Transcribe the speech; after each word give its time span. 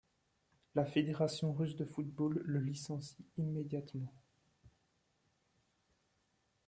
La 0.73 0.83
fédération 0.83 1.53
russe 1.53 1.75
de 1.75 1.85
football 1.85 2.41
le 2.43 2.59
licencie 2.59 3.23
immédiatement. 3.37 4.11